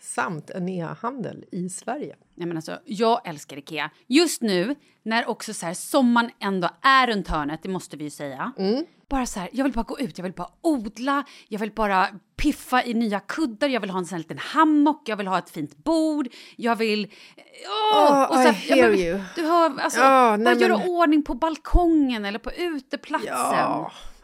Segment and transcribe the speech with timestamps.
[0.00, 2.16] samt en e-handel i Sverige.
[2.34, 3.90] Nej, men alltså, jag älskar Ikea.
[4.06, 8.10] Just nu, när också så här, sommaren ändå är runt hörnet, det måste vi ju
[8.10, 8.52] säga.
[9.10, 12.08] Bara så här, jag vill bara gå ut, jag vill bara odla, jag vill bara
[12.36, 15.38] piffa i nya kuddar, jag vill ha en sån här liten hammock, jag vill ha
[15.38, 17.12] ett fint bord, jag vill...
[17.94, 18.12] Åh!
[18.12, 19.20] Oh, och så I här, hear men, you.
[19.36, 23.28] Du hör, alltså, Ja, bara nej, göra men- ordning på balkongen eller på uteplatsen.
[23.58, 23.92] Ja,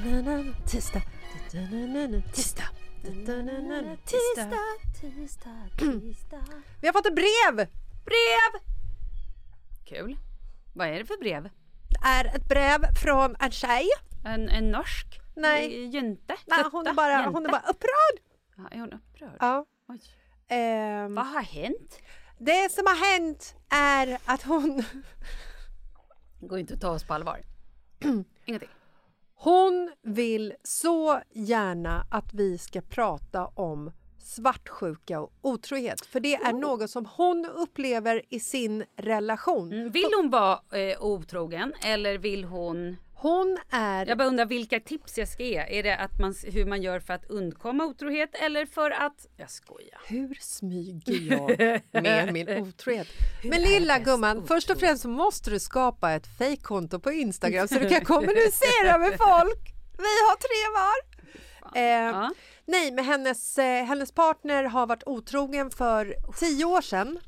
[0.00, 1.02] Tisdag.
[2.26, 2.68] Tisdag.
[5.78, 6.44] Tisdag.
[6.80, 7.66] Vi har fått ett brev!
[8.04, 8.60] Brev!
[9.84, 10.16] Kul.
[10.74, 11.42] Vad är det för brev?
[11.88, 13.86] Det är ett brev från en tjej.
[14.24, 15.20] En, en norsk?
[15.36, 15.84] Nej.
[15.84, 16.36] Eh, Jente?
[16.46, 17.30] Nej, hon är bara, Jente?
[17.30, 18.20] hon är bara upprörd.
[18.56, 19.36] Ja, är hon upprörd?
[19.40, 19.66] Ja.
[20.48, 21.98] Ehm, Vad har hänt?
[22.38, 24.84] det som har hänt är att hon...
[26.40, 27.42] Det går inte att ta oss på allvar.
[28.44, 28.68] Ingenting.
[29.42, 36.06] Hon vill så gärna att vi ska prata om svartsjuka och otrohet.
[36.06, 39.72] För det är något som hon upplever i sin relation.
[39.72, 42.96] Mm, Vill hon vara eh, otrogen eller vill hon...
[43.22, 44.06] Hon är...
[44.06, 45.78] Jag bara undrar vilka tips jag ska ge.
[45.78, 49.26] Är det att man, hur man gör för att undkomma otrohet eller för att...
[49.36, 50.00] Jag skojar.
[50.06, 53.06] Hur smyger jag med min otrohet?
[53.44, 54.90] Men lilla gumman, först och otrohet?
[54.90, 59.60] främst måste du skapa ett fejkkonto på Instagram så du kan kommunicera med folk.
[59.98, 61.20] Vi har tre var.
[61.76, 62.30] Eh, Ja.
[62.70, 67.18] Nej, men hennes, eh, hennes partner har varit otrogen för tio år sedan.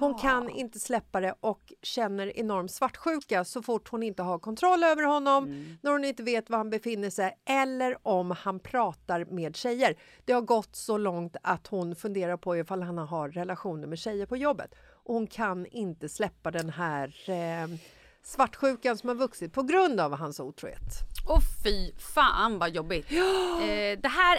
[0.00, 4.84] Hon kan inte släppa det och känner enorm svartsjuka så fort hon inte har kontroll
[4.84, 5.44] över honom,
[5.82, 9.94] när hon inte vet var han befinner sig eller om han pratar med tjejer.
[10.24, 14.26] Det har gått så långt att hon funderar på ifall han har relationer med tjejer
[14.26, 14.74] på jobbet.
[15.04, 17.78] Och hon kan inte släppa den här eh,
[18.22, 20.92] svartsjukan som har vuxit på grund av hans otrohet.
[21.28, 23.12] Och fy fan vad jobbigt.
[23.12, 24.38] Eh, det här,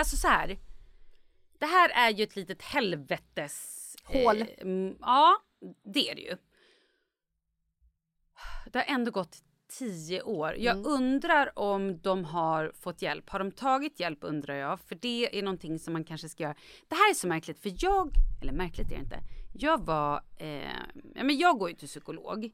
[0.00, 0.58] alltså så här.
[1.58, 3.76] Det här är ju ett litet helvetes...
[4.04, 4.40] Hål.
[4.42, 5.36] Eh, ja,
[5.84, 6.36] det är det ju.
[8.72, 9.36] Det har ändå gått
[9.78, 10.54] tio år.
[10.58, 10.92] Jag Mm.
[10.92, 13.30] undrar om de har fått hjälp.
[13.30, 14.80] Har de tagit hjälp undrar jag.
[14.80, 16.54] För det är någonting som man kanske ska göra.
[16.88, 18.12] Det här är så märkligt för jag,
[18.42, 19.20] eller märkligt är det inte.
[19.52, 20.72] Jag var, eh,
[21.14, 22.50] ja, men jag går ju till psykolog.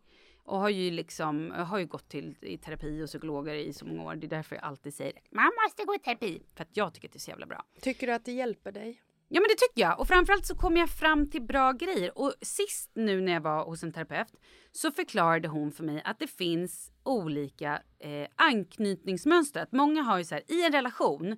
[0.47, 4.03] Och har ju liksom, har ju gått till i terapi och psykologer i så många
[4.05, 4.17] år.
[4.17, 6.43] Det är därför jag alltid säger man måste gå i terapi.
[6.55, 7.65] För att jag tycker att det är så jävla bra.
[7.81, 9.03] Tycker du att det hjälper dig?
[9.29, 10.01] Ja men det tycker jag.
[10.01, 12.19] Och framförallt så kom jag fram till bra grejer.
[12.19, 14.29] Och sist nu när jag var hos en terapeut
[14.73, 19.63] så förklarade hon för mig att det finns olika eh, anknytningsmönster.
[19.63, 21.37] Att många har ju så här, i en relation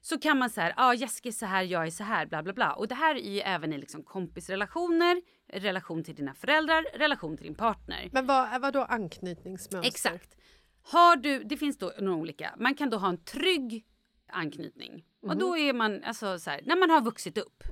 [0.00, 2.42] så kan man säga, ja ah, Jessica är så här, jag är så här, bla
[2.42, 2.72] bla bla.
[2.72, 5.22] Och det här är ju även i liksom kompisrelationer,
[5.52, 8.08] relation till dina föräldrar, relation till din partner.
[8.12, 9.88] Men vad, vad då anknytningsmönster?
[9.88, 10.36] Exakt.
[10.82, 12.54] Har du, det finns då några olika.
[12.58, 13.84] Man kan då ha en trygg
[14.32, 15.04] anknytning.
[15.22, 17.62] Och då är man, alltså så här, när man har vuxit upp.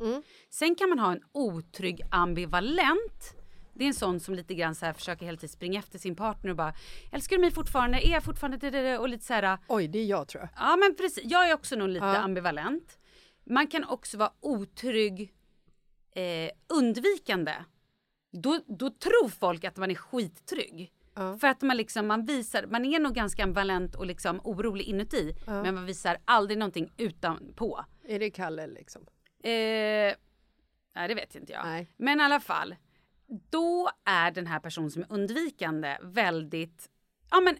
[0.50, 3.35] Sen kan man ha en otrygg ambivalent.
[3.75, 6.17] Det är en sån som lite grann så här försöker hela tiden springa efter sin
[6.17, 6.75] partner och bara
[7.12, 8.06] Älskar du mig fortfarande?
[8.06, 8.99] Är jag fortfarande?
[8.99, 10.50] Och lite så här Oj, det är jag tror jag.
[10.56, 12.17] Ja men precis, jag är också nog lite Ja.
[12.17, 12.99] ambivalent.
[13.44, 15.32] Man kan också vara otrygg,
[16.11, 17.55] eh, undvikande.
[18.33, 20.93] Då, då tror folk att man är skittrygg.
[21.41, 25.35] För att man liksom, man visar, man är nog ganska ambivalent och liksom orolig inuti.
[25.47, 27.85] Men man visar aldrig någonting utanpå.
[28.05, 29.03] Är det Kalle liksom?
[29.43, 29.51] Eh,
[30.95, 31.65] nej det vet inte jag.
[31.65, 31.89] Nej.
[31.97, 32.77] Men i alla fall.
[33.51, 36.91] Då är den här personen som är undvikande väldigt,
[37.31, 37.56] ja men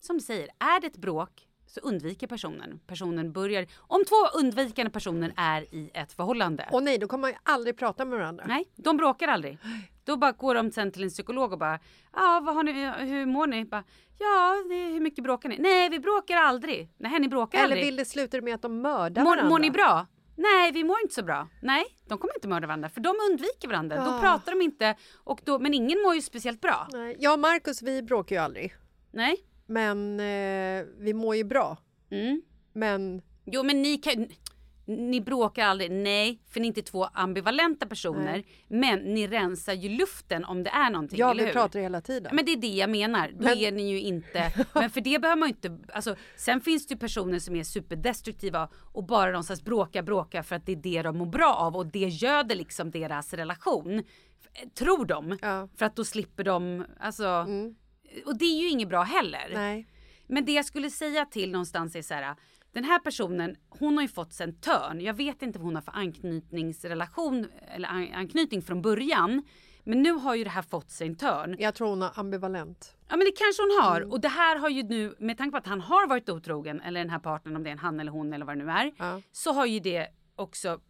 [0.00, 2.80] som du säger, är det ett bråk så undviker personen.
[2.86, 6.68] Personen börjar, om två undvikande personer är i ett förhållande.
[6.72, 8.44] Och nej, då kommer man ju aldrig prata med varandra.
[8.48, 9.58] Nej, de bråkar aldrig.
[10.04, 11.78] Då bara går de sen till en psykolog och bara,
[12.12, 13.64] ja vad har ni, hur mår ni?
[13.64, 13.84] Bara,
[14.18, 15.56] ja, hur mycket bråkar ni?
[15.58, 16.90] Nej, vi bråkar aldrig.
[16.98, 17.84] Nej, ni bråkar Eller aldrig.
[17.84, 19.48] vill det sluta med att de mördar Mår, varandra?
[19.50, 20.06] mår ni bra?
[20.38, 21.48] Nej, vi mår inte så bra.
[21.62, 24.04] Nej, de kommer inte mörda varandra för de undviker varandra.
[24.04, 24.20] Då Ah.
[24.20, 26.88] pratar de inte och då, men ingen mår ju speciellt bra.
[26.92, 28.74] Nej, Jag och Markus, vi bråkar ju aldrig.
[29.12, 29.36] Nej.
[29.66, 31.76] Men eh, vi mår ju bra.
[32.10, 32.42] Mm.
[32.72, 34.26] Men Jo, men ni kan...
[34.88, 38.44] Ni bråkar aldrig, nej, för ni är inte två ambivalenta personer.
[38.68, 42.36] Men ni rensar ju luften om det är någonting, ja, vi pratar hela tiden.
[42.36, 43.28] Men det är det jag menar.
[43.28, 44.52] Då Men- är ni ju inte...
[44.74, 45.78] Men för det behöver man ju inte...
[45.92, 50.56] Alltså, sen finns det ju personer som är superdestruktiva och bara någonstans bråkar, bråkar för
[50.56, 54.02] att det är det de mår bra av och det göder liksom deras relation.
[54.74, 55.38] Tror de.
[55.42, 55.68] Ja.
[55.76, 56.84] För att då slipper de...
[57.00, 57.46] Alltså...
[58.24, 59.50] Och det är ju inget bra heller.
[59.54, 59.86] Nej.
[60.26, 62.34] Men det jag skulle säga till någonstans är så här.
[62.72, 65.00] Den här personen, hon har ju fått sig en törn.
[65.00, 69.42] Jag vet inte vad hon har för anknytningsrelation eller an- anknytning från början.
[69.84, 71.56] Men nu har ju det här fått sig en törn.
[71.58, 72.96] Jag tror hon har ambivalent.
[73.08, 73.96] Ja men det kanske hon har.
[74.00, 74.12] Mm.
[74.12, 77.00] Och det här har ju nu, med tanke på att han har varit otrogen, eller
[77.00, 78.92] den här partnern om det är en han eller hon eller vad det nu är.
[78.98, 79.22] Ja.
[79.32, 80.80] Så har ju det också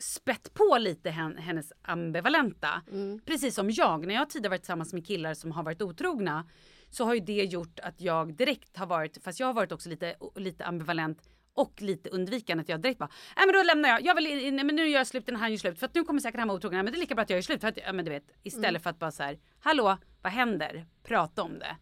[0.00, 2.82] spett på lite hen, hennes ambivalenta.
[2.90, 3.20] Mm.
[3.26, 6.48] Precis som jag, när jag tidigare varit tillsammans med killar som har varit otrogna.
[6.90, 9.88] Så har ju det gjort att jag direkt har varit, fast jag har varit också
[9.88, 12.62] lite, lite ambivalent och lite undvikande.
[12.62, 14.98] Att jag direkt bara, nej men då lämnar jag, jag vill, nej, men nu gör
[14.98, 15.78] jag slut när han gör slut.
[15.78, 17.36] För att nu kommer säkert han vara otrogen, men det är lika bra att jag
[17.36, 17.60] gör slut.
[17.60, 18.80] För att, ja, men du vet, istället Mm.
[18.80, 20.86] för att bara så här, hallå, vad händer?
[21.02, 21.76] Prata om det.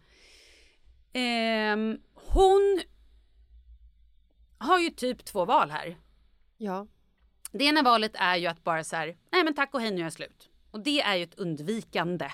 [1.13, 2.81] Ehm, hon
[4.59, 5.97] har ju typ två val här.
[6.57, 6.87] Ja.
[7.59, 10.01] Det ena valet är ju att bara så här, nej men tack och hej nu
[10.01, 10.51] är jag slut.
[10.71, 12.31] Och det är ju ett undvikande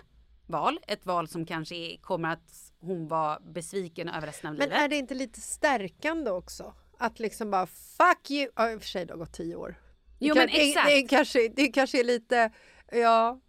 [0.46, 0.78] val.
[0.86, 4.82] Ett val som kanske är, kommer att hon vara besviken över resten av Men livet.
[4.82, 6.74] är det inte lite stärkande också?
[6.98, 8.50] Att liksom bara fuck you.
[8.56, 9.68] Ja, i och för sig det har gått tio år.
[10.18, 10.88] Det Jo, kan- men exakt.
[10.88, 12.50] Det, det, kanske, det kanske är lite,
[12.92, 13.40] ja.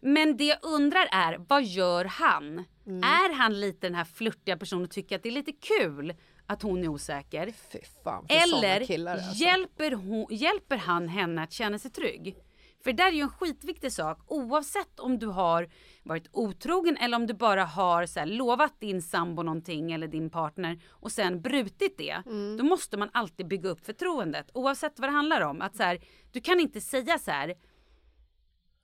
[0.00, 2.64] Men det jag undrar är, vad gör han?
[2.86, 3.02] Mm.
[3.02, 6.14] Är han lite den här flörtiga personen och tycker att det är lite kul
[6.46, 7.52] att hon är osäker?
[8.04, 9.44] Fan Eller killar alltså.
[9.44, 12.36] hjälper, hon, hjälper han henne att känna sig trygg?
[12.84, 15.68] För det där är ju en skitviktig sak oavsett om du har
[16.02, 20.30] varit otrogen eller om du bara har så här, lovat din sambo någonting eller din
[20.30, 22.22] partner och sen brutit det.
[22.26, 22.56] Mm.
[22.56, 25.62] Då måste man alltid bygga upp förtroendet oavsett vad det handlar om.
[25.62, 25.98] Att så här,
[26.32, 27.54] du kan inte säga så här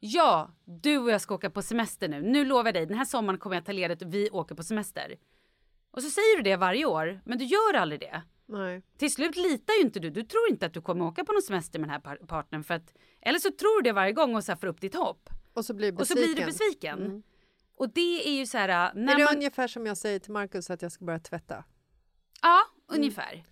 [0.03, 2.23] Ja, du och jag ska åka på semester nu.
[2.23, 4.63] Nu lovar jag dig, den här sommaren kommer jag ta ledigt och vi åker på
[4.63, 5.15] semester.
[5.91, 8.23] Och så säger du det varje år, men du gör aldrig det.
[8.47, 8.83] Nej.
[8.99, 10.11] Till slut litar ju inte du.
[10.11, 12.65] Du tror inte att du kommer åka på någon semester med den här par- partnern
[12.65, 15.31] för att eller så tror du det varje gång och så får upp ditt hopp.
[15.53, 17.23] Och så blir Och så blir du besviken.
[17.77, 20.33] Och det är ju så här när Är det man ungefär som jag säger till
[20.33, 21.65] Markus att jag ska börja tvätta?
[22.43, 23.45] Ja, ungefär.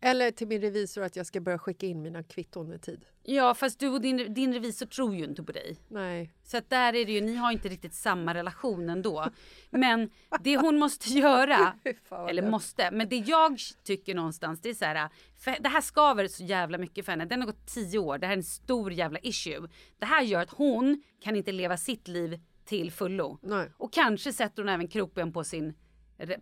[0.00, 3.04] Eller till min revisor att jag ska börja skicka in mina kvitton i tid?
[3.22, 5.76] Ja, fast du och din, din revisor tror ju inte på dig.
[5.88, 6.32] Nej.
[6.44, 9.26] Så att där är det ju, ni har inte riktigt samma relation ändå.
[9.70, 11.74] Men det hon måste göra,
[12.10, 12.50] eller lätt.
[12.50, 15.08] måste, men det jag tycker någonstans det är så här,
[15.60, 17.24] det här skaver så jävla mycket för henne.
[17.24, 19.68] Den har gått tio år, det här är en stor jävla issue.
[19.98, 23.38] Det här gör att hon kan inte leva sitt liv till fullo.
[23.42, 23.70] Nej.
[23.76, 25.74] Och kanske sätter hon även kroppen på sin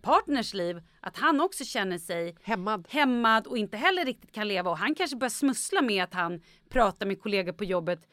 [0.01, 2.87] partners liv, att han också känner sig Hämmad.
[2.89, 6.41] hämmad och inte heller riktigt kan leva och han kanske börjar smussla med att han
[6.69, 8.07] pratar med kollegor på jobbet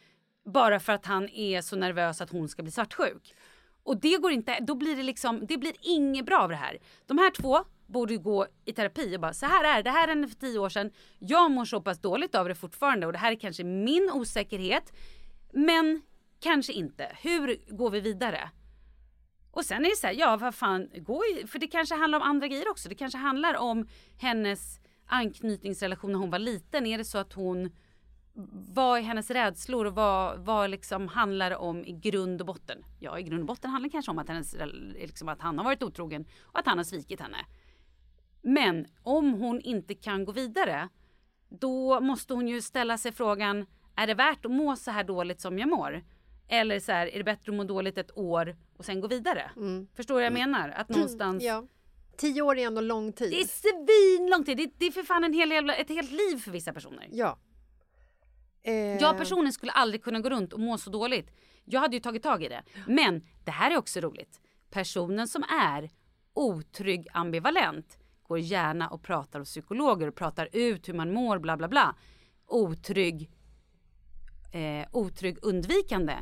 [0.45, 3.35] bara för att han är så nervös att hon ska bli svartsjuk.
[3.83, 6.79] Och det går inte, då blir det liksom, det blir inget bra av det här.
[7.07, 10.09] De här två borde gå i terapi och bara så här är det, det här
[10.09, 10.91] hände för tio år sedan.
[11.19, 14.93] Jag mår så pass dåligt av det fortfarande och det här är kanske min osäkerhet.
[15.53, 16.03] Men
[16.41, 17.17] kanske inte.
[17.23, 18.51] Hur går vi vidare?
[19.55, 22.19] Och sen är det så här, ja vad fan, gå i, för det kanske handlar
[22.19, 22.89] om andra grejer också.
[22.89, 23.87] Det kanske handlar om
[24.19, 26.87] hennes anknytningsrelation när hon var liten.
[26.87, 27.71] Är det så att hon,
[28.75, 32.85] vad är hennes rädslor och vad, vad liksom handlar det om i grund och botten?
[33.01, 34.57] Ja, i grund och botten handlar det kanske om att, hennes,
[34.95, 37.47] liksom att han har varit otrogen och att han har svikit henne.
[38.43, 40.89] Men om hon inte kan gå vidare,
[41.49, 45.41] då måste hon ju ställa sig frågan, är det värt att må så här dåligt
[45.41, 46.03] som jag mår?
[46.49, 49.51] Eller så här, är det bättre att må dåligt ett år och sen gå vidare?
[49.95, 50.69] Förstår du vad jag menar?
[50.69, 51.43] Att någonstans...
[51.45, 51.65] Ja.
[52.17, 53.31] Tio år är ändå lång tid.
[53.31, 53.47] Det är
[54.19, 54.57] svinlång tid.
[54.57, 57.09] Det, det är för fan en hel, jävla- ett helt liv för vissa personer.
[57.13, 57.39] Ja.
[58.63, 61.31] Eh, Jag personligen skulle aldrig kunna gå runt och må så dåligt.
[61.65, 62.63] Jag hade ju tagit tag i det.
[62.87, 64.41] Men det här är också roligt.
[64.71, 65.91] Personen som är
[66.35, 71.57] otrygg ambivalent går gärna och pratar hos psykologer och pratar ut hur man mår bla
[71.57, 71.97] bla bla.
[72.47, 73.31] Otrygg,
[74.53, 76.15] eh, otrygg undvikande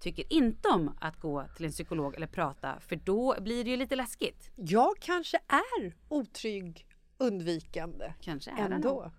[0.00, 3.76] tycker inte om att gå till en psykolog eller prata för då blir det ju
[3.76, 4.50] lite läskigt.
[4.56, 6.86] Jag kanske är otrygg
[7.18, 8.88] undvikande Kanske är det ändå.
[9.02, 9.10] nog.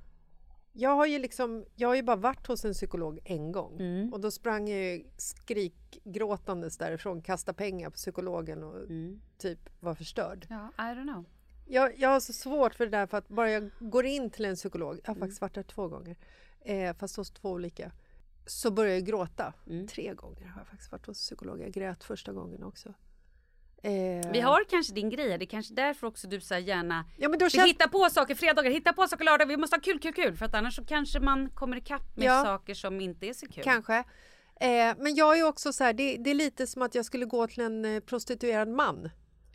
[0.74, 4.14] Jag har ju liksom, jag har ju bara varit hos en psykolog en gång Mm.
[4.14, 9.22] och då sprang jag ju skrikgråtandes därifrån, kastade pengar på psykologen och Mm.
[9.38, 10.48] typ var förstörd.
[10.50, 11.26] Ja, I don't know.
[11.68, 14.46] Jag, jag har så svårt för det där för att bara jag går in till
[14.46, 15.20] en psykolog, jag har Mm.
[15.20, 16.16] faktiskt varit där två gånger,
[16.62, 17.92] eh, fast hos två olika,
[18.52, 19.54] så börjar jag gråta.
[19.68, 19.88] Mm.
[19.88, 21.62] Tre gånger har jag faktiskt varit hos psykolog.
[21.62, 22.94] Jag grät första gången också.
[23.84, 27.30] Eh, Vi har kanske din grej, det är kanske därför också du så gärna Ja,
[27.30, 30.00] men då känns- hittar på saker fredagar, hittar på saker lördagar, vi måste ha kul,
[30.00, 30.36] kul, kul.
[30.38, 32.44] För att annars så kanske man kommer ikapp med Ja.
[32.44, 33.64] saker som inte är så kul.
[33.64, 33.96] Kanske.
[34.62, 37.26] Eh, men jag är också så här, det, det är lite som att jag skulle
[37.26, 39.06] gå till en eh, prostituerad man.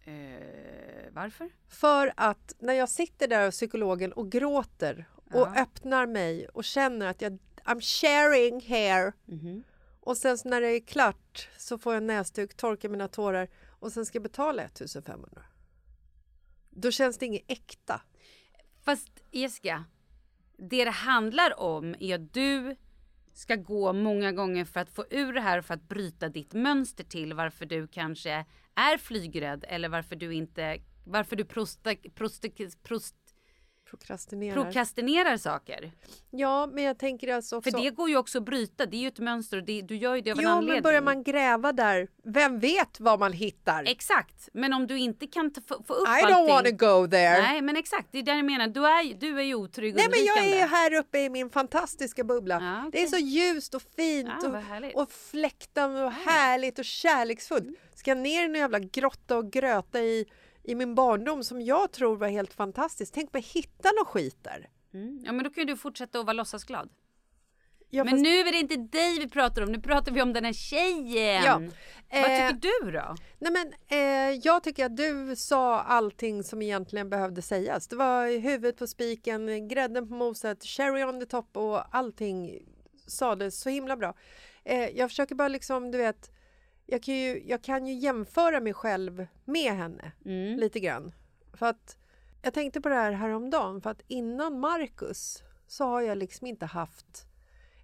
[0.05, 1.51] Eh, varför?
[1.69, 5.55] För att när jag sitter där hos psykologen och gråter och Ja.
[5.63, 9.13] öppnar mig och känner att jag I'm sharing here.
[9.25, 9.65] Mhm.
[10.01, 13.93] Och sen när det är klart så får jag en näsduk, torkar mina tårar och
[13.93, 15.43] sen ska jag betala 1500.
[16.71, 18.01] Då känns det inget äkta.
[18.85, 19.85] Fast Jessica,
[20.57, 22.77] det det handlar om är att du
[23.33, 26.53] ska gå många gånger för att få ur det här och för att bryta ditt
[26.53, 28.45] mönster till varför du kanske
[28.75, 32.49] är flygrädd eller varför du inte, varför du prosta, prosta,
[32.83, 33.17] prost,
[33.91, 34.63] Prokrastinerar.
[34.63, 35.93] prokrastinerar saker.
[36.31, 37.71] ja, men jag tänker alltså också...
[37.71, 39.97] För det går ju också att bryta, det är ju ett mönster och det, du
[39.97, 40.75] gör ju det av en Jo, anledning.
[40.75, 43.85] men börjar man gräva där, vem vet vad man hittar?
[43.87, 46.37] Exakt, men om du inte kan få, få upp I allting.
[46.37, 47.43] don't wanna go there.
[47.43, 48.67] Nej, men exakt, det är det jag menar.
[48.69, 52.25] Du är, du är ju otrygg Nej men jag är här uppe i min fantastiska
[52.25, 52.55] bubbla.
[52.63, 52.91] Ja, okej.
[52.93, 54.63] Det är så ljust och fint Ja,
[54.95, 57.79] och, och fläktande och härligt och kärleksfullt.
[57.95, 60.27] Ska jag ner i en jävla grotta och gröta i,
[60.67, 63.13] i min barndom som jag tror var helt fantastisk.
[63.15, 64.69] Tänk på att hitta något skit där.
[64.95, 65.23] Mm.
[65.25, 66.89] Ja, men då kan ju du fortsätta att vara låtsasglad.
[67.91, 70.33] Ja, Men fast- nu är det inte dig vi pratar om, nu pratar vi om
[70.33, 71.43] den här tjejen.
[71.45, 71.61] Ja,
[72.23, 73.15] Vad eh, tycker du då?
[73.39, 77.89] Nej, men, eh, jag tycker att du sa allting som egentligen behövde sägas.
[77.89, 82.59] Det var huvudet på spiken, grädden på moset, cherry on the top och allting
[83.07, 84.15] sades så himla bra.
[84.65, 86.31] Eh, jag försöker bara liksom, du vet,
[86.87, 90.59] jag kan, ju, jag kan ju jämföra mig själv med henne Mm.
[90.59, 91.13] lite grann.
[91.53, 91.99] För att
[92.43, 96.67] jag tänkte på det här häromdagen, för att innan Marcus så har jag liksom inte
[96.67, 97.27] haft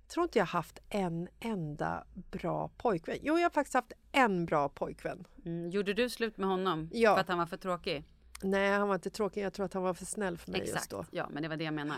[0.03, 3.19] jag tror inte jag haft en enda bra pojkvän.
[3.23, 5.25] Jo, jag har faktiskt haft en bra pojkvän.
[5.45, 5.71] Mm.
[5.71, 7.15] Gjorde du slut med honom Ja.
[7.15, 8.05] för att han var för tråkig?
[8.43, 9.43] Nej, han var inte tråkig.
[9.45, 11.05] Jag tror att han var för snäll för mig just Exakt, då.
[11.11, 11.97] ja men det var det jag menar.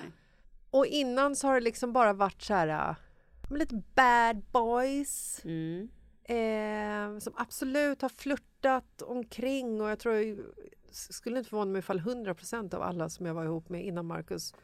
[0.71, 2.69] Och innan så har det liksom bara varit så här...
[2.69, 2.97] äh,
[3.57, 5.41] lite bad boys.
[5.45, 5.89] Mm.
[6.25, 10.37] Eh, som absolut har flörtat omkring och jag tror
[10.91, 12.35] skulle inte förvåna mig ifall 100
[12.73, 14.55] av alla som jag var ihop med innan Marcus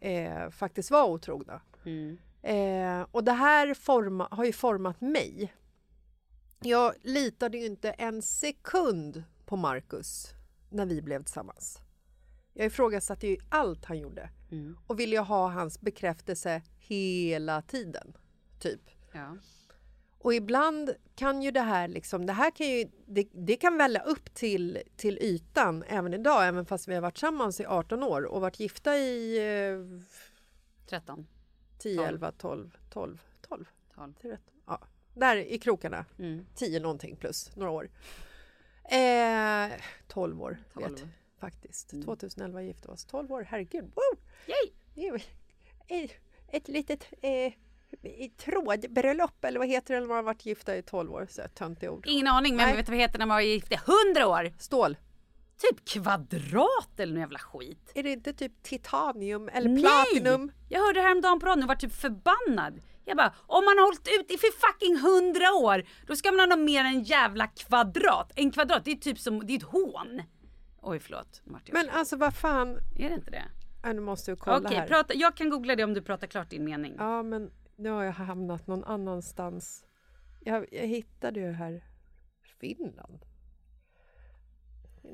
[0.00, 1.60] eh, faktiskt var otrogna.
[2.42, 5.54] Eh, och det här forma, har ju format mig.
[6.60, 10.34] Jag litade ju inte en sekund på Marcus
[10.70, 11.80] när vi blev tillsammans.
[12.52, 14.30] Jag ifrågasatte ju allt han gjorde
[14.86, 18.16] och ville ha hans bekräftelse hela tiden.
[18.58, 18.80] Typ.
[19.12, 19.36] Ja.
[20.18, 24.00] Och ibland kan ju det här liksom, det här kan ju, det, det kan välla
[24.00, 28.22] upp till, till ytan även idag, även fast vi har varit tillsammans i 18 år
[28.22, 30.02] och varit gifta i eh,
[30.86, 31.26] 13.
[31.78, 32.08] 10, Tolv.
[32.08, 34.14] 11, 12, 12, 12, 12.
[34.22, 34.80] 13, ja,
[35.14, 36.04] där i krokarna.
[36.18, 36.46] Mm.
[36.54, 37.90] 10 någonting plus några år.
[38.84, 40.98] Eh, 12 år, vet Tolv.
[40.98, 41.08] jag,
[41.40, 41.90] faktiskt.
[42.04, 43.04] 2011 gifte oss.
[43.04, 43.84] 12 år, herregud.
[43.84, 44.18] Woo!
[44.94, 46.08] Yay!
[46.48, 47.52] Ett litet eh,
[48.36, 51.26] trådbröllop eller vad heter det när man har varit gifta i 12 år?
[51.30, 52.04] Så töntiga ord.
[52.06, 52.76] Ingen aning, men Nej.
[52.76, 53.78] vet du vad det heter när man var gift i
[54.14, 54.52] 100 år?
[54.58, 54.96] Stål.
[55.58, 57.92] Typ kvadrat eller någon jävla skit.
[57.94, 60.46] Är det inte typ titanium eller platinum?
[60.46, 60.54] Nej!
[60.68, 62.80] Jag hörde häromdagen på radion och var typ förbannad.
[63.04, 66.40] Jag bara, om man har hållit ut i för fucking hundra år, då ska man
[66.40, 68.32] ha något mer än jävla kvadrat.
[68.36, 70.22] En kvadrat, det är typ som, det är ett hån.
[70.82, 72.78] Oj förlåt, jag Men alltså vad fan.
[72.98, 73.44] Är det inte det?
[73.82, 74.86] Ja, nu måste jag kolla Okej, här.
[74.86, 76.94] prata, jag kan googla det om du pratar klart din mening.
[76.98, 79.84] Ja, men nu har jag hamnat någon annanstans.
[80.40, 81.84] Jag, jag hittade ju här
[82.60, 83.24] Finland.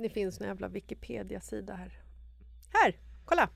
[0.02, 2.00] Det finns en jävla Wikipedia-sida här.
[2.72, 3.48] Här, kolla!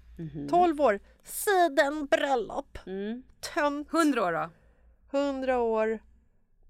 [0.50, 2.78] 12 år, sidenbröllop.
[2.86, 3.22] Mm.
[3.54, 3.88] Tönt.
[3.94, 4.50] 100 år då?
[5.18, 5.98] 100 år.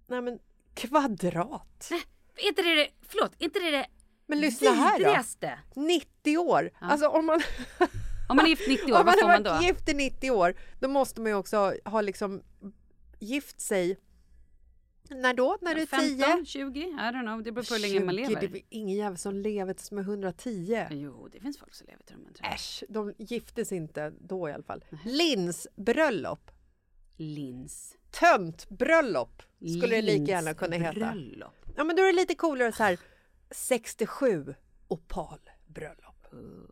[0.07, 0.38] Nej men
[0.75, 1.90] kvadrat.
[2.37, 3.87] Är inte det det, förlåt, är inte det det
[4.26, 4.99] Men lyssna här då.
[4.99, 5.59] vidrigaste?
[5.75, 6.71] 90 år.
[6.80, 7.40] Alltså om man,
[8.29, 10.89] Om man är gift 90 år, om man har varit gift i 90 år, då
[10.89, 12.43] måste man ju också ha, ha liksom
[13.19, 13.99] gift sig.
[15.11, 15.59] När då?
[15.61, 16.25] När du är 10?
[16.25, 16.81] 15, 20?
[16.81, 18.49] I don't know, det beror på hur länge man 20, lever.
[18.49, 20.87] Det är ingen jävel som lever tills de är 110.
[20.91, 22.55] Jo, det finns folk som lever till de här tror jag.
[22.55, 24.85] Äsch, de giftes inte då i alla fall.
[25.05, 26.51] Linsbröllop.
[27.17, 27.97] Lins.
[28.11, 29.43] Töntbröllop
[29.79, 31.15] skulle det lika gärna kunna heta.
[31.77, 32.99] Ja men då är det lite coolare så här
[33.51, 34.55] 67
[34.89, 36.08] opalbröllop.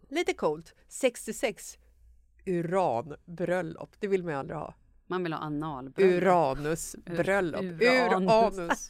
[0.08, 0.74] Lite coolt.
[0.88, 1.78] 66
[2.46, 3.90] uranbröllop.
[4.00, 4.74] Det vill man ju aldrig ha.
[5.06, 6.22] Man vill ha analbröllop.
[6.22, 7.62] Uranusbröllop.
[7.62, 8.58] Ur- Uranus.
[8.58, 8.88] uranus.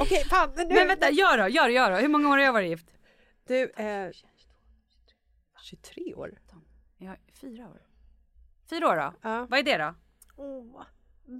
[0.00, 0.52] Okej, fan.
[0.56, 0.64] Nu.
[0.74, 1.96] Men vänta, gör då, gör gör då.
[1.96, 2.86] Hur många år har jag varit gift?
[3.46, 4.12] Du är
[5.62, 6.38] 23 år.
[6.98, 7.82] Jag fyra år.
[8.70, 9.12] Fyra år då?
[9.28, 9.46] Ja.
[9.50, 9.94] Vad är det då?
[10.36, 10.82] Åh,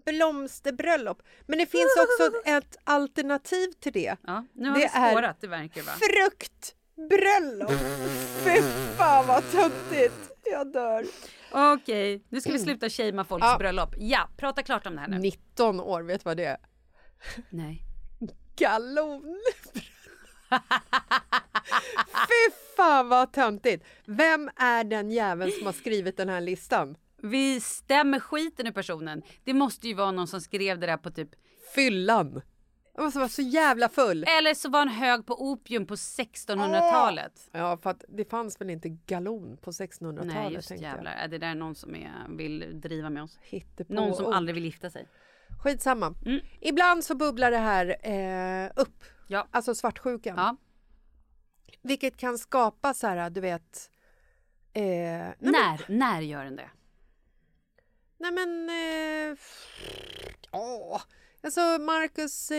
[0.04, 1.22] blomsterbröllop.
[1.46, 4.16] Men det finns också ett alternativ till det.
[4.26, 5.92] Ja, nu har Det vi spårat det verkar va?
[7.08, 7.70] Fruktbröllop.
[8.44, 8.62] Fy
[8.96, 10.14] fan vad töntigt.
[10.44, 11.04] Jag dör.
[11.52, 13.56] Okej, nu ska vi sluta shamea folks Ja.
[13.58, 13.94] bröllop.
[13.98, 15.18] Ja, prata klart om det här nu.
[15.18, 16.56] 19 år, vet du vad det är?
[17.50, 17.82] Nej.
[18.56, 19.38] Galon.
[22.28, 23.84] Fy fan vad töntigt.
[24.04, 26.96] Vem är den jäveln som har skrivit den här listan?
[27.22, 29.22] Vi stämmer skiten ur personen.
[29.44, 31.28] Det måste ju vara någon som skrev det där på typ
[31.74, 32.42] Fyllan.
[33.00, 34.24] Jag måste vara så jävla full.
[34.28, 37.48] Eller så var han hög på opium på 1600-talet.
[37.52, 41.12] Ja, för att det fanns väl inte galon på Nej 1600-talet just tänkte jävlar.
[41.12, 43.38] Är det där är någon som är, vill driva med oss?
[43.42, 44.34] Hittepå Någon som ord.
[44.34, 45.08] aldrig vill gifta sig.
[45.62, 46.14] Skitsamma.
[46.26, 46.40] Mm.
[46.60, 49.04] Ibland så bubblar det här eh, upp.
[49.28, 49.46] Ja.
[49.50, 50.34] Alltså svartsjukan.
[50.36, 50.56] Ja.
[51.82, 53.90] Vilket kan skapa så här, du vet...
[54.72, 56.70] Eh, nej, men, När, när gör den det?
[58.18, 58.68] nej men...
[58.68, 59.36] Eh,
[60.52, 61.00] åh.
[61.42, 62.56] Alltså Marcus eh,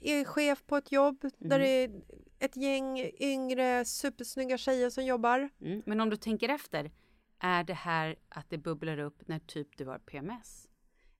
[0.00, 1.90] är chef på ett jobb där det är
[2.38, 5.48] ett gäng yngre supersnygga tjejer som jobbar.
[5.60, 5.82] Mm.
[5.86, 6.90] Men om du tänker efter,
[7.38, 10.68] är det här att det bubblar upp när typ du har PMS?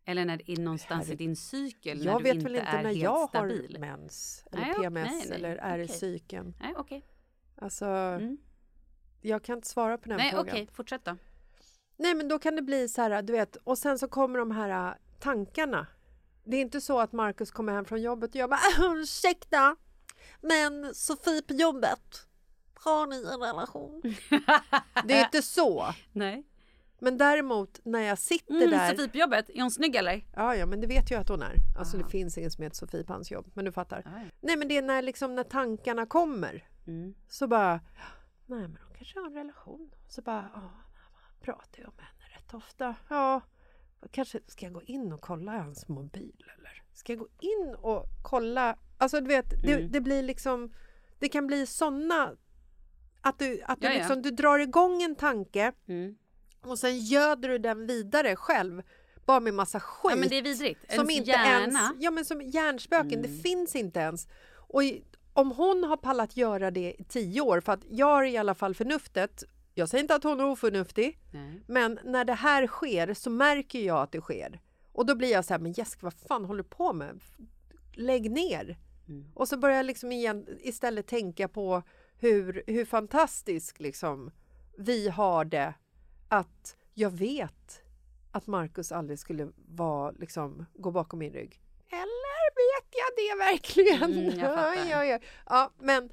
[0.05, 2.67] Eller när det är någonstans i din cykel när Jag du vet inte väl inte
[2.67, 3.73] är när helt jag stabil?
[3.77, 5.97] har mens eller Nej, PMS nej, nej, eller är i okej.
[5.97, 6.55] cykeln.
[6.61, 7.07] Nej, okej.
[7.57, 7.87] Alltså,
[9.21, 10.49] jag kan inte svara på den Nej, frågan.
[10.49, 11.17] okej, fortsätt då.
[11.97, 14.51] Nej, men då kan det bli så här, du vet, och sen så kommer de
[14.51, 15.87] här äh, tankarna.
[16.44, 19.76] Det är inte så att Marcus kommer hem från jobbet och jag bara "Äh, ursäkta,
[20.40, 22.26] men Sofie på jobbet,
[22.74, 24.02] har ni en relation?
[25.05, 25.94] det är inte så.
[26.12, 26.44] Nej.
[26.98, 28.90] Men däremot när jag sitter Mm, där.
[28.90, 30.24] Sofie på jobbet, är hon snygg eller?
[30.37, 31.55] Ja, ja, men det vet jag att hon är.
[31.78, 34.02] Alltså det finns ingen som heter Sofie på hans jobb, men du fattar.
[34.05, 34.26] Ja, ja.
[34.40, 36.68] Nej, men det är när, liksom, när tankarna kommer.
[36.87, 37.14] Mm.
[37.28, 37.81] Så bara,
[38.46, 39.90] nej men hon kanske har en relation.
[40.09, 40.70] Så bara, ja,
[41.40, 42.94] pratar ju om henne rätt ofta.
[43.09, 43.40] Ja,
[44.11, 46.83] kanske ska jag gå in och kolla hans mobil eller?
[46.93, 48.77] Ska jag gå in och kolla?
[48.99, 49.93] Alltså du vet, det, Mm.
[49.93, 50.73] det blir liksom,
[51.19, 52.37] det kan bli sådana
[53.21, 56.17] att du, att du, liksom, du drar igång en tanke Mm.
[56.61, 58.83] och sen göder du den vidare själv.
[59.27, 60.11] Bara med massa skit.
[60.12, 60.81] Ja men det är vidrigt.
[60.95, 61.61] Som Ens inte hjärna.
[61.61, 64.29] ens, ja men som hjärnspöken, det finns inte ens.
[64.55, 64.83] Och,
[65.33, 68.55] om hon har pallat göra det i tio år, för att jag har i alla
[68.55, 71.62] fall förnuftet, jag säger inte att hon är oförnuftig, Nej.
[71.66, 74.61] men när det här sker så märker jag att det sker.
[74.92, 77.20] Och då blir jag så här, men Jessica vad fan håller du på med?
[77.94, 78.78] Lägg ner!
[79.35, 81.82] Och så börjar jag liksom igen, istället tänka på
[82.16, 84.30] hur, hur fantastiskt liksom,
[84.78, 85.74] vi har det.
[86.28, 87.82] Att jag vet
[88.30, 91.61] att Markus aldrig skulle vara, liksom, gå bakom min rygg.
[91.88, 94.12] Eller vet jag det verkligen?
[94.12, 94.90] Mm, jag fattar.
[94.90, 95.18] ja, ja.
[95.46, 96.11] ja, men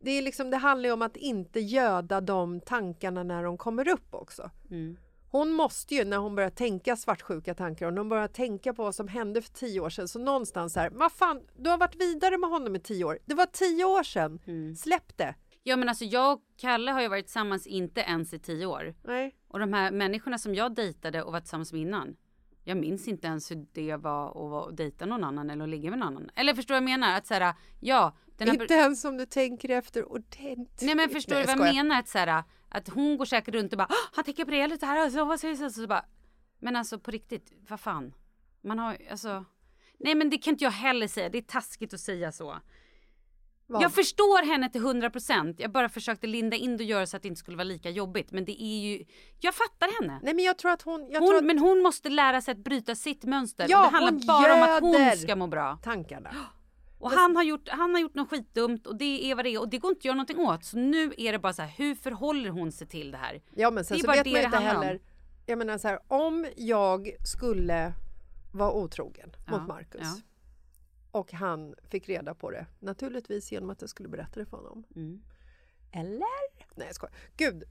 [0.00, 3.88] det, är liksom, det handlar ju om att inte göda de tankarna när de kommer
[3.88, 4.50] upp också.
[4.70, 4.96] Mm.
[5.30, 8.82] Hon måste ju när hon börjar tänka svartsjuka tankar och när hon börjar tänka på
[8.82, 11.96] vad som hände för tio år sedan så någonstans här, vad fan, du har varit
[11.96, 13.18] vidare med honom i tio år.
[13.24, 14.40] Det var tio år sedan.
[14.46, 14.76] Mm.
[14.76, 15.34] Släpp det.
[15.62, 18.94] Ja men alltså jag och Kalle har ju varit tillsammans inte ens i tio år.
[19.04, 19.34] Nej.
[19.48, 22.16] Och de här människorna som jag dejtade och var tillsammans med innan.
[22.68, 25.98] Jag minns inte ens hur det var att dejta någon annan eller att ligga med
[25.98, 26.30] någon annan.
[26.34, 27.16] Eller förstår du vad jag menar?
[27.16, 28.16] Att så här, ja.
[28.36, 30.82] Den här, Inte ens om du tänker efter ordentligt.
[30.82, 31.98] Nej men förstår Nej, du vad jag menar?
[31.98, 34.66] Att, så här, att hon går säkert runt och bara "Åh, han tänker på det
[34.66, 36.04] lite här och så vad säger så, så bara.
[36.58, 38.14] Men alltså på riktigt, vad fan.
[38.60, 39.44] Man har alltså.
[39.98, 41.28] Nej men det kan inte jag heller säga.
[41.28, 42.56] Det är taskigt att säga så.
[43.68, 43.82] Vad?
[43.82, 45.54] Jag förstår henne till 100%.
[45.58, 47.90] Jag bara försökte linda in det och göra så att det inte skulle vara lika
[47.90, 48.32] jobbigt.
[48.32, 49.04] Men det är ju,
[49.40, 50.20] jag fattar henne.
[50.22, 51.06] Nej men jag tror att hon...
[51.10, 53.66] Jag Hon, tror att Men hon måste lära sig att bryta sitt mönster.
[53.68, 55.78] Ja, och det handlar bara om att hon ska må bra.
[55.82, 56.30] tankarna.
[56.98, 59.60] Och han har, gjort, han har gjort något skitdumt och det är vad det är
[59.60, 60.64] och det går inte att göra någonting åt.
[60.64, 63.42] Så nu är det bara så här, hur förhåller hon sig till det här?
[63.54, 64.82] Ja men sen Det är så bara vet det man inte handlar om.
[64.86, 65.00] heller.
[65.46, 67.92] Jag menar så här, om jag skulle
[68.52, 70.20] vara otrogen Ja, mot Marcus ja.
[71.16, 74.84] Och han fick reda på det, naturligtvis genom att jag skulle berätta det för honom.
[74.96, 75.22] Mm.
[75.92, 76.66] Eller?
[76.74, 77.14] Nej jag skojar.
[77.36, 77.64] Gud,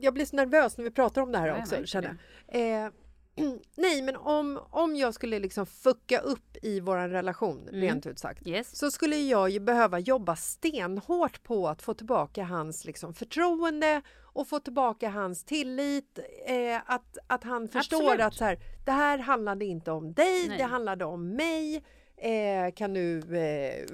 [0.00, 1.74] jag blir så nervös när vi pratar om det här jag också.
[1.74, 2.16] märker Känner.
[2.46, 2.84] jag.
[2.84, 2.90] Eh,
[3.76, 8.46] nej men om, om jag skulle liksom fucka upp i vår relation, rent ut sagt,
[8.46, 8.54] Mm.
[8.54, 8.76] Yes.
[8.78, 14.48] så skulle jag ju behöva jobba stenhårt på att få tillbaka hans liksom, förtroende och
[14.48, 16.18] få tillbaka hans tillit.
[16.46, 18.20] Eh, att, att han förstår Absolut.
[18.26, 20.58] att så här, det här handlade inte om dig, Nej.
[20.58, 21.84] det handlade om mig.
[22.24, 23.86] Eh, kan du eh,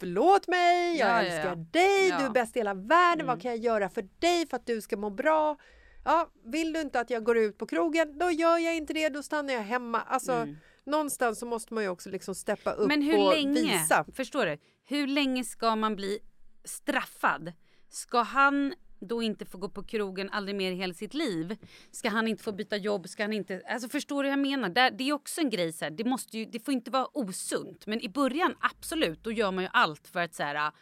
[0.00, 1.54] förlåt mig, jag Ja, älskar ja.
[1.54, 2.18] dig, Ja.
[2.18, 3.26] du är bäst i hela världen, Mm.
[3.26, 5.56] vad kan jag göra för dig för att du ska må bra?
[6.04, 9.08] Ja, vill du inte att jag går ut på krogen, då gör jag inte det,
[9.08, 10.00] då stannar jag hemma.
[10.00, 10.46] Alltså,
[10.86, 13.00] Någonstans så måste man ju också liksom steppa upp Mm.
[13.00, 14.04] Men hur och länge, visa.
[14.14, 14.58] förstår du?
[14.84, 16.18] Hur länge ska man bli
[16.64, 17.52] straffad?
[17.90, 21.56] Ska han då inte få gå på krogen aldrig mer i hela sitt liv?
[21.90, 23.08] Ska han inte få byta jobb?
[23.08, 23.62] Ska han inte...
[23.68, 24.90] Alltså förstår du hur jag menar?
[24.90, 27.86] Det är också en grej så här, det måste ju, det får inte vara osunt.
[27.86, 30.72] Men i början absolut, då gör man ju allt för att så här,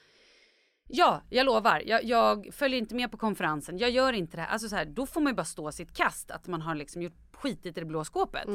[0.95, 1.83] Ja, jag lovar.
[1.87, 3.79] Jag, jag följer inte med på konferensen.
[3.79, 4.49] Jag gör inte det här.
[4.49, 6.31] Alltså så här, då får man ju bara stå sitt kast.
[6.31, 8.47] Att man har liksom gjort skitit i det blå skåpet.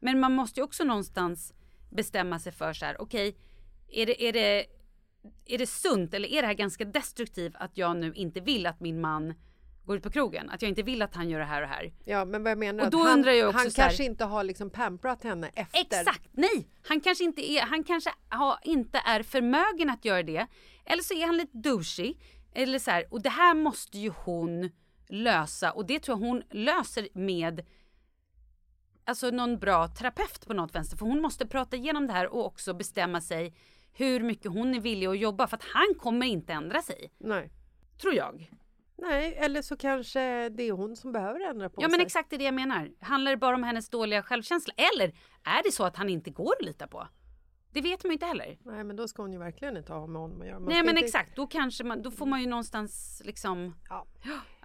[0.00, 1.52] Men man måste ju också någonstans
[1.90, 3.36] bestämma sig för så här, okej,
[3.88, 4.66] är, det, är, det,
[5.46, 8.80] är det sunt eller är det här ganska destruktivt att jag nu inte vill att
[8.80, 9.34] min man
[9.84, 10.50] går ut på krogen?
[10.50, 11.92] Att jag inte vill att han gör det här och här?
[12.04, 14.04] Ja, men vad jag menar Och då han, undrar jag också han så här- kanske
[14.04, 15.80] inte har liksom pamprat henne efter.
[15.80, 16.68] Exakt, nej!
[16.82, 20.46] Han kanske inte är, han kanske har, inte är förmögen att göra det.
[20.84, 22.14] Eller så är han lite douchey.
[22.54, 24.70] Eller så här, och det här måste ju hon
[25.08, 27.66] lösa och det tror jag hon löser med
[29.04, 30.96] alltså någon bra terapeut på något vänster.
[30.96, 33.54] För hon måste prata igenom det här och också bestämma sig
[33.94, 37.12] hur mycket hon är villig att jobba för att han kommer inte ändra sig.
[37.18, 37.50] Nej.
[38.00, 38.50] Tror jag.
[38.96, 41.90] Nej, eller så kanske det är hon som behöver ändra på Ja sig.
[41.90, 42.90] men exakt det är det jag menar.
[43.00, 44.74] Handlar det bara om hennes dåliga självkänsla?
[44.76, 45.06] Eller
[45.44, 47.08] är det så att han inte går att lita på?
[47.72, 48.58] Det vet man ju inte heller.
[48.64, 50.58] Nej, men då ska hon ju verkligen inte ha med honom att göra.
[50.60, 51.04] Man Nej men inte...
[51.06, 54.06] exakt, då kanske man, då får man ju någonstans liksom Ja.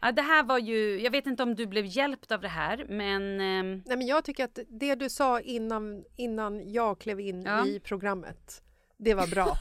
[0.01, 2.85] Ja, det här var ju, jag vet inte om du blev hjälpt av det här
[2.89, 7.41] men ehm, Nej, men jag tycker att det du sa innan, innan jag klev in
[7.41, 7.65] Ja.
[7.65, 8.63] i programmet,
[8.99, 9.57] det var bra.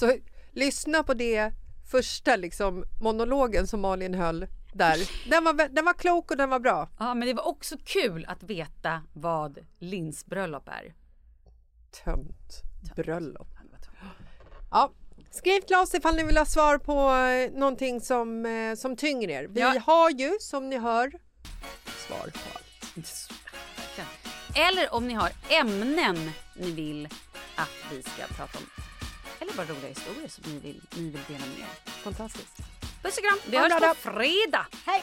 [0.00, 0.12] så
[0.52, 1.52] lyssna på det
[1.90, 5.28] första liksom, monologen som Malin höll där.
[5.30, 6.88] Den var, den var klok och den var bra.
[6.98, 10.94] ja men det var också kul att veta vad Lins bröllop är.
[12.04, 12.62] Tönt
[12.96, 13.48] bröllop.
[14.70, 14.92] Ja.
[15.30, 19.28] Skriv till oss ifall ni vill ha svar på eh, någonting som, eh, som tynger
[19.30, 19.46] er.
[19.48, 19.74] Vi Ja.
[19.86, 21.12] har ju, som ni hör,
[22.08, 23.28] svar på allt.
[24.56, 27.08] Eller om ni har ämnen ni vill
[27.58, 28.64] att vi ska prata om.
[29.40, 31.90] Eller bara roliga historier som ni vill, ni vill dela med er.
[31.90, 32.56] Fantastiskt.
[33.02, 34.66] Puss och kram, vi hörs på fredag!
[34.86, 35.02] Hej!